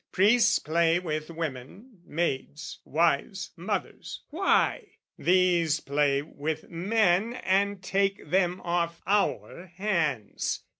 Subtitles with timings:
[0.11, 4.93] "Priests play with women, maids, wives, mothers, why?
[5.19, 10.63] "These play with men and take them off our hands.